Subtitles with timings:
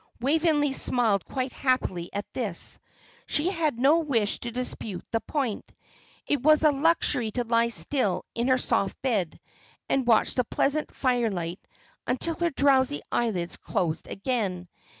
[0.19, 2.79] Waveney smiled quite happily at this.
[3.27, 5.71] She had no wish to dispute the point.
[6.25, 9.39] It was a luxury to lie still in her soft bed
[9.87, 11.59] and watch the pleasant firelight
[12.07, 14.67] until her drowsy eyelids closed again.